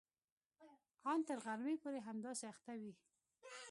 ان 1.11 1.19
تر 1.27 1.37
غرمې 1.45 1.75
پورې 1.83 1.99
همداسې 2.07 2.43
اخته 2.53 2.73
وي. 2.81 2.93